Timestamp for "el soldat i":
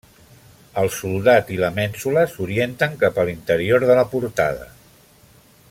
0.83-1.59